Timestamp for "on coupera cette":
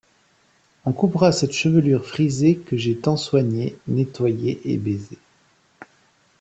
0.85-1.51